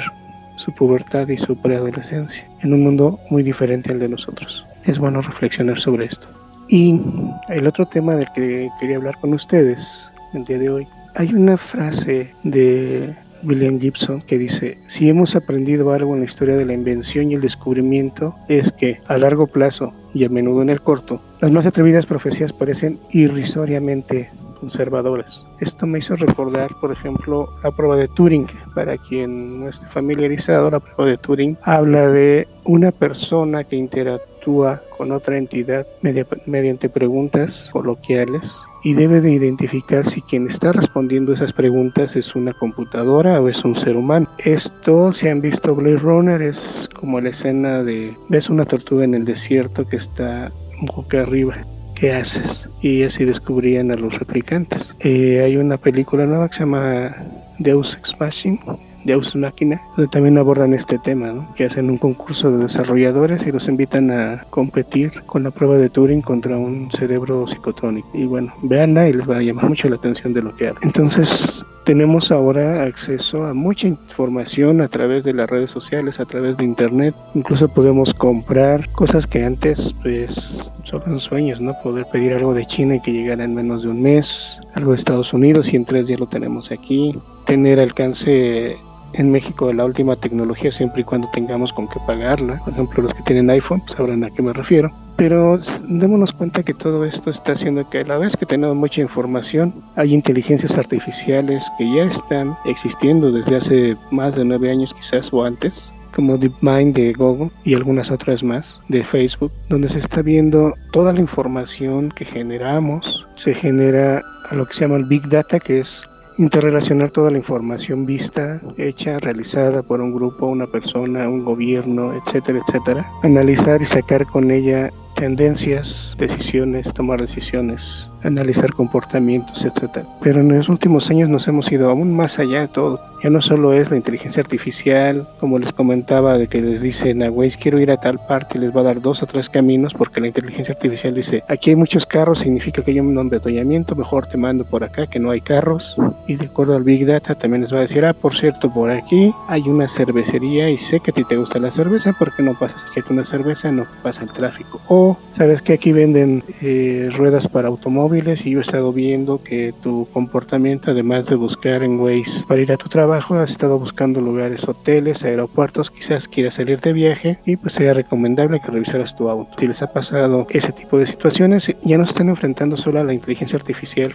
[0.58, 4.66] su pubertad y su preadolescencia en un mundo muy diferente al de nosotros.
[4.84, 6.28] Es bueno reflexionar sobre esto.
[6.68, 7.02] Y
[7.50, 11.58] el otro tema del que quería hablar con ustedes el día de hoy hay una
[11.58, 16.74] frase de William Gibson que dice, si hemos aprendido algo en la historia de la
[16.74, 21.22] invención y el descubrimiento, es que a largo plazo y a menudo en el corto,
[21.42, 25.46] las más atrevidas profecías parecen irrisoriamente conservadoras.
[25.60, 28.48] Esto me hizo recordar, por ejemplo, la prueba de Turing.
[28.76, 34.82] Para quien no esté familiarizado, la prueba de Turing habla de una persona que interactúa
[34.98, 38.54] con otra entidad mediante preguntas coloquiales
[38.84, 43.66] y debe de identificar si quien está respondiendo esas preguntas es una computadora o es
[43.66, 44.28] un ser humano.
[44.38, 49.14] Esto, si han visto Blade Runner, es como la escena de ves una tortuga en
[49.14, 50.52] el desierto que está
[50.82, 51.58] boca arriba.
[52.00, 52.70] ¿Qué haces?
[52.80, 54.94] Y así descubrían a los replicantes.
[55.00, 57.16] Eh, hay una película nueva que se llama
[57.58, 58.78] Deus Ex Machina,
[59.08, 61.48] Deus Máquina, donde también abordan este tema, ¿no?
[61.56, 65.90] que hacen un concurso de desarrolladores y los invitan a competir con la prueba de
[65.90, 68.10] Turing contra un cerebro psicotrónico.
[68.14, 70.82] Y bueno, véanla y les va a llamar mucho la atención de lo que habla.
[70.84, 76.58] Entonces, tenemos ahora acceso a mucha información a través de las redes sociales, a través
[76.58, 77.16] de internet.
[77.34, 81.74] Incluso podemos comprar cosas que antes pues son sueños, ¿no?
[81.82, 84.98] Poder pedir algo de China y que llegara en menos de un mes, algo de
[84.98, 87.18] Estados Unidos y en tres días lo tenemos aquí.
[87.46, 88.76] Tener alcance
[89.18, 92.60] en México de la última tecnología siempre y cuando tengamos con qué pagarla.
[92.64, 94.92] Por ejemplo, los que tienen iPhone pues, sabrán a qué me refiero.
[95.18, 99.02] Pero démonos cuenta que todo esto está haciendo que a la vez que tenemos mucha
[99.02, 105.34] información, hay inteligencias artificiales que ya están existiendo desde hace más de nueve años quizás
[105.34, 110.22] o antes, como DeepMind de Google y algunas otras más de Facebook, donde se está
[110.22, 115.28] viendo toda la información que generamos, se genera a lo que se llama el Big
[115.30, 116.04] Data, que es
[116.38, 122.60] interrelacionar toda la información vista, hecha, realizada por un grupo, una persona, un gobierno, etcétera,
[122.66, 130.06] etcétera, analizar y sacar con ella tendencias, decisiones, tomar decisiones, analizar comportamientos, etc.
[130.22, 133.00] Pero en los últimos años nos hemos ido aún más allá de todo.
[133.24, 137.32] Ya no solo es la inteligencia artificial, como les comentaba, de que les dicen a
[137.32, 140.22] Waze quiero ir a tal parte les va a dar dos o tres caminos porque
[140.22, 144.38] la inteligencia artificial dice aquí hay muchos carros, significa que hay un embotellamiento, mejor te
[144.38, 145.96] mando por acá que no hay carros.
[146.28, 148.92] Y de acuerdo al Big Data también les va a decir, ah, por cierto, por
[148.92, 152.54] aquí hay una cervecería y sé que a ti te gusta la cerveza, porque no
[152.54, 153.72] pasas aquí una cerveza?
[153.72, 154.82] No pasa el tráfico.
[154.88, 159.74] O sabes que aquí venden eh, ruedas para automóviles y yo he estado viendo que
[159.84, 164.20] tu comportamiento, además de buscar en Waze para ir a tu trabajo, has estado buscando
[164.20, 169.30] lugares, hoteles, aeropuertos, quizás quieras salir de viaje y pues sería recomendable que revisaras tu
[169.30, 169.52] auto.
[169.58, 173.14] Si les ha pasado ese tipo de situaciones, ya no están enfrentando solo a la
[173.14, 174.14] inteligencia artificial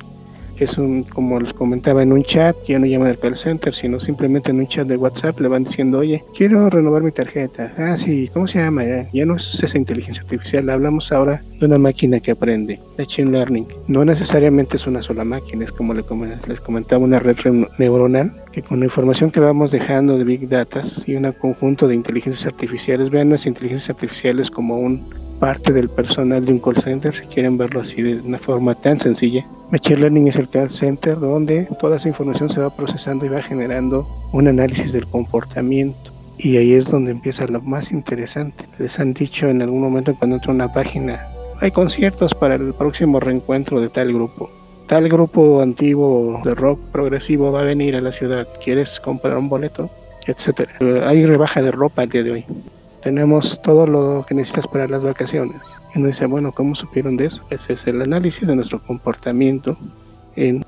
[0.64, 4.00] es un, como les comentaba, en un chat, ya no llaman al call center, sino
[4.00, 7.72] simplemente en un chat de WhatsApp le van diciendo, oye, quiero renovar mi tarjeta.
[7.78, 8.84] Ah, sí, ¿cómo se llama?
[9.12, 13.66] Ya, no es esa inteligencia artificial, hablamos ahora de una máquina que aprende, Machine Learning.
[13.88, 16.04] No necesariamente es una sola máquina, es como les
[16.60, 17.36] comentaba, una red
[17.78, 21.94] neuronal que con la información que vamos dejando de Big Data y un conjunto de
[21.94, 25.08] inteligencias artificiales, vean las inteligencias artificiales como un
[25.42, 29.00] parte del personal de un call center, si quieren verlo así de una forma tan
[29.00, 29.44] sencilla.
[29.72, 33.42] Machine Learning es el call center donde toda esa información se va procesando y va
[33.42, 36.12] generando un análisis del comportamiento.
[36.38, 38.66] Y ahí es donde empieza lo más interesante.
[38.78, 41.26] Les han dicho en algún momento cuando entra una página,
[41.60, 44.48] hay conciertos para el próximo reencuentro de tal grupo.
[44.86, 48.46] Tal grupo antiguo de rock progresivo va a venir a la ciudad.
[48.62, 49.90] ¿Quieres comprar un boleto?
[50.24, 50.74] Etcétera.
[51.04, 52.44] Hay rebaja de ropa el día de hoy
[53.02, 55.60] tenemos todo lo que necesitas para las vacaciones.
[55.94, 57.42] Y uno dice, bueno, ¿cómo supieron de eso?
[57.50, 59.76] Ese es el análisis de nuestro comportamiento
[60.36, 60.64] en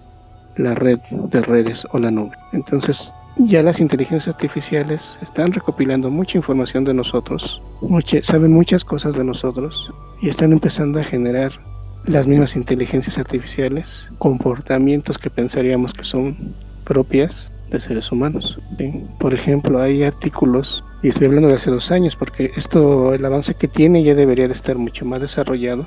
[0.56, 2.36] la red de redes o la nube.
[2.52, 7.60] Entonces, ya las inteligencias artificiales están recopilando mucha información de nosotros,
[8.22, 11.52] saben muchas cosas de nosotros y están empezando a generar
[12.06, 16.36] las mismas inteligencias artificiales, comportamientos que pensaríamos que son
[16.84, 18.58] propias de seres humanos.
[19.18, 23.54] Por ejemplo, hay artículos y estoy hablando de hace dos años, porque esto, el avance
[23.54, 25.86] que tiene ya debería de estar mucho más desarrollado,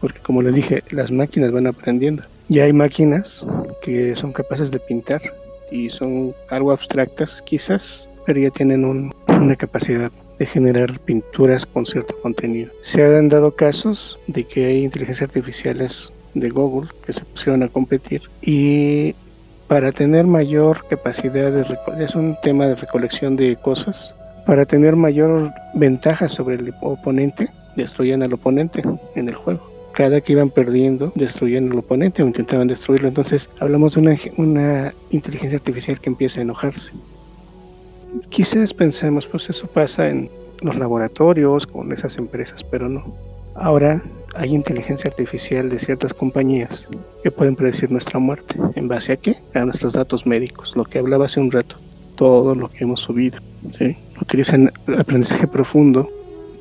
[0.00, 2.24] porque como les dije, las máquinas van aprendiendo.
[2.48, 3.44] Ya hay máquinas
[3.82, 5.20] que son capaces de pintar
[5.70, 12.14] y son algo abstractas quizás, pero ya tienen una capacidad de generar pinturas con cierto
[12.22, 12.70] contenido.
[12.82, 17.68] Se han dado casos de que hay inteligencias artificiales de Google que se pusieron a
[17.68, 19.14] competir y
[19.68, 21.64] para tener mayor capacidad de
[22.02, 24.14] es un tema de recolección de cosas
[24.46, 28.82] para tener mayor ventaja sobre el oponente, destruían al oponente
[29.14, 29.60] en el juego.
[29.92, 33.08] Cada que iban perdiendo, destruían al oponente o intentaban destruirlo.
[33.08, 36.92] Entonces, hablamos de una, una inteligencia artificial que empieza a enojarse.
[38.30, 40.30] Quizás pensemos, pues eso pasa en
[40.62, 43.04] los laboratorios, con esas empresas, pero no.
[43.54, 44.02] Ahora
[44.34, 46.86] hay inteligencia artificial de ciertas compañías
[47.22, 48.54] que pueden predecir nuestra muerte.
[48.74, 49.36] ¿En base a qué?
[49.54, 51.76] A nuestros datos médicos, lo que hablaba hace un rato,
[52.16, 53.40] todo lo que hemos subido.
[53.76, 53.96] ¿sí?
[54.20, 56.08] Utilizan aprendizaje profundo,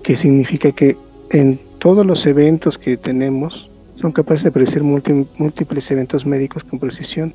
[0.03, 0.95] que significa que
[1.32, 7.34] en todos los eventos que tenemos son capaces de predecir múltiples eventos médicos con precisión.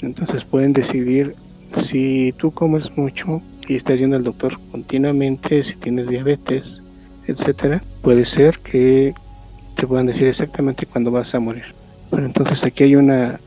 [0.00, 1.34] Entonces pueden decidir
[1.82, 6.82] si tú comes mucho y estás yendo al doctor continuamente, si tienes diabetes,
[7.26, 9.14] etcétera, puede ser que
[9.74, 11.74] te puedan decir exactamente cuándo vas a morir.
[12.10, 13.40] Pero entonces aquí hay una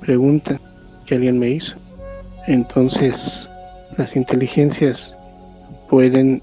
[0.00, 0.60] pregunta
[1.06, 1.76] que alguien me hizo.
[2.46, 3.48] Entonces,
[3.96, 5.14] las inteligencias
[5.88, 6.42] pueden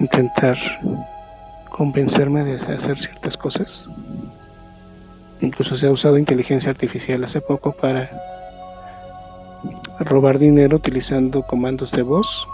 [0.00, 0.56] intentar
[1.70, 3.86] convencerme de hacer ciertas cosas.
[5.40, 8.10] Incluso se ha usado inteligencia artificial hace poco para
[10.00, 12.46] robar dinero utilizando comandos de voz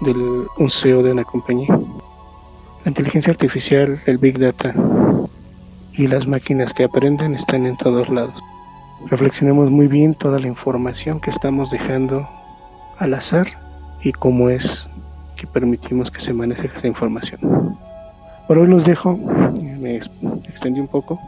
[0.00, 1.78] del un CEO de una compañía.
[2.84, 4.74] La inteligencia artificial, el Big Data
[5.92, 8.34] y las máquinas que aprenden están en todos lados.
[9.10, 12.26] Reflexionemos muy bien toda la información que estamos dejando
[12.98, 13.48] al azar
[14.02, 14.88] y cómo es
[15.36, 17.76] que permitimos que se maneje esa información.
[18.48, 19.14] Por hoy los dejo,
[19.78, 21.20] me extendí un poco.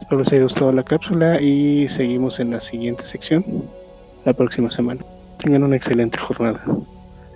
[0.00, 3.44] Espero les haya gustado la cápsula y seguimos en la siguiente sección
[4.24, 5.02] la próxima semana.
[5.38, 6.60] Tengan una excelente jornada.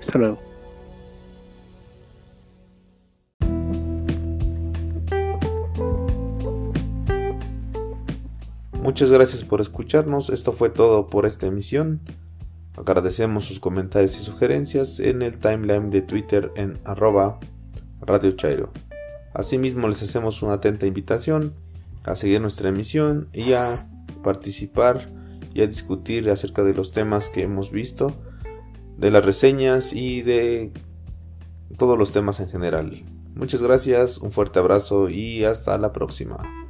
[0.01, 0.48] Hasta luego.
[8.89, 10.31] Muchas gracias por escucharnos.
[10.31, 12.01] Esto fue todo por esta emisión.
[12.75, 17.39] Agradecemos sus comentarios y sugerencias en el timeline de Twitter en arroba
[18.01, 18.73] Radio Chairo.
[19.35, 21.53] Asimismo les hacemos una atenta invitación
[22.03, 23.91] a seguir nuestra emisión y a
[24.25, 25.11] participar
[25.53, 28.15] y a discutir acerca de los temas que hemos visto,
[28.97, 30.73] de las reseñas y de
[31.77, 33.05] todos los temas en general.
[33.35, 36.68] Muchas gracias, un fuerte abrazo y hasta la próxima.